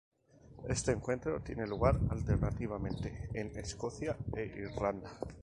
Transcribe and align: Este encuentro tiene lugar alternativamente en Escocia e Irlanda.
Este 0.67 0.91
encuentro 0.93 1.43
tiene 1.43 1.67
lugar 1.67 1.99
alternativamente 2.09 3.29
en 3.35 3.55
Escocia 3.55 4.17
e 4.35 4.45
Irlanda. 4.45 5.11